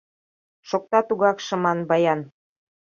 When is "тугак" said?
1.07-1.37